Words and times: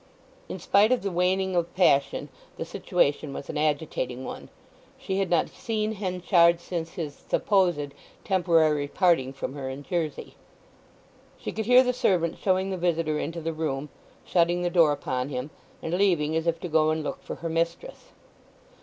In 0.49 0.57
spite 0.57 0.91
of 0.91 1.03
the 1.03 1.11
waning 1.11 1.55
of 1.55 1.75
passion 1.75 2.29
the 2.57 2.65
situation 2.65 3.33
was 3.33 3.51
an 3.51 3.57
agitating 3.59 4.25
one—she 4.25 5.19
had 5.19 5.29
not 5.29 5.47
seen 5.49 5.91
Henchard 5.91 6.59
since 6.59 6.93
his 6.95 7.13
(supposed) 7.29 7.93
temporary 8.23 8.87
parting 8.87 9.31
from 9.31 9.53
her 9.53 9.69
in 9.69 9.83
Jersey. 9.83 10.33
She 11.37 11.51
could 11.51 11.67
hear 11.67 11.83
the 11.83 11.93
servant 11.93 12.39
showing 12.39 12.71
the 12.71 12.77
visitor 12.77 13.19
into 13.19 13.41
the 13.41 13.53
room, 13.53 13.89
shutting 14.25 14.63
the 14.63 14.71
door 14.71 14.91
upon 14.91 15.29
him, 15.29 15.51
and 15.83 15.93
leaving 15.93 16.35
as 16.35 16.47
if 16.47 16.59
to 16.61 16.67
go 16.67 16.89
and 16.89 17.03
look 17.03 17.21
for 17.21 17.35
her 17.35 17.49
mistress. 17.49 18.05